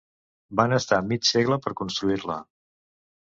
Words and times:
Van 0.59 0.71
estar 0.77 0.99
mig 1.09 1.27
segle 1.31 1.59
per 1.65 1.75
construir-la. 1.83 2.39